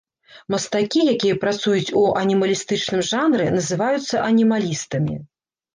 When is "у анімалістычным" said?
2.01-3.07